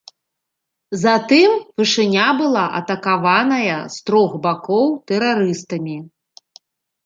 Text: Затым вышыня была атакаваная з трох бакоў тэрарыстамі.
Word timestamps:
Затым 1.03 1.51
вышыня 1.81 2.25
была 2.41 2.65
атакаваная 2.81 3.77
з 3.97 4.03
трох 4.11 4.31
бакоў 4.49 4.85
тэрарыстамі. 5.13 5.97